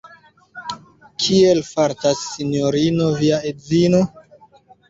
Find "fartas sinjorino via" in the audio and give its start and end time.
1.69-3.41